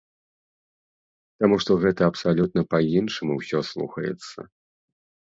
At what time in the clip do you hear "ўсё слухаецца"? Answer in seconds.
3.39-4.53